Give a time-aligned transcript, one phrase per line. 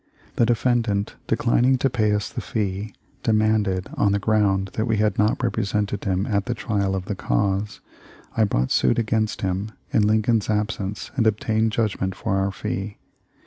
[0.37, 5.19] The defendant declining to pay us the fee demanded, on the ground that we had
[5.19, 7.81] not rep resented him at the trial of the cause,
[8.35, 12.97] I brought suit against him in Lincoln's absence and obtained judgment for our fee.